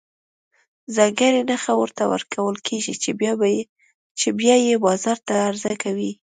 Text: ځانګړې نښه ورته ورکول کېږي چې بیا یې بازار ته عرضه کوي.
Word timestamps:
ځانګړې 0.95 1.41
نښه 1.49 1.73
ورته 1.81 2.03
ورکول 2.13 2.55
کېږي 2.67 2.93
چې 4.21 4.29
بیا 4.39 4.55
یې 4.67 4.75
بازار 4.85 5.17
ته 5.27 5.33
عرضه 5.47 5.73
کوي. 5.83 6.11